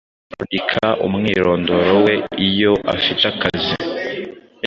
yandika 0.33 0.87
umwirondoro 1.05 1.93
we 2.05 2.13
iyo 2.49 2.73
afite 2.95 3.23
akazi. 3.31 3.73